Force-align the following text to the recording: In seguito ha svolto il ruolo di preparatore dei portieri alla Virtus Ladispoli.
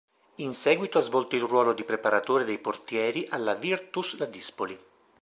In 0.37 0.55
seguito 0.55 0.97
ha 0.97 1.01
svolto 1.01 1.35
il 1.35 1.43
ruolo 1.43 1.73
di 1.73 1.83
preparatore 1.83 2.43
dei 2.43 2.57
portieri 2.57 3.27
alla 3.29 3.53
Virtus 3.53 4.17
Ladispoli. 4.17 4.83